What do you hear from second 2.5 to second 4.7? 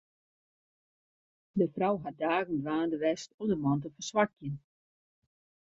dwaande west om de man te ferswakjen.